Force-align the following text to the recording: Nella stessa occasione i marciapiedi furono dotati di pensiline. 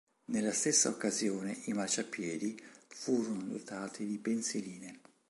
Nella 0.31 0.51
stessa 0.51 0.89
occasione 0.89 1.55
i 1.65 1.73
marciapiedi 1.73 2.59
furono 2.87 3.43
dotati 3.43 4.03
di 4.03 4.17
pensiline. 4.17 4.99